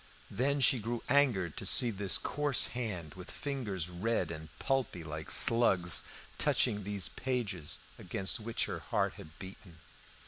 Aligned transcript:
Then 0.31 0.61
she 0.61 0.79
grew 0.79 1.03
angered 1.09 1.55
to 1.57 1.63
see 1.67 1.91
this 1.91 2.17
coarse 2.17 2.69
hand, 2.73 3.13
with 3.13 3.29
fingers 3.29 3.87
red 3.87 4.31
and 4.31 4.49
pulpy 4.57 5.03
like 5.03 5.29
slugs, 5.29 6.01
touching 6.39 6.81
these 6.83 7.09
pages 7.09 7.77
against 7.99 8.39
which 8.39 8.65
her 8.65 8.79
heart 8.79 9.13
had 9.13 9.37
beaten. 9.37 9.77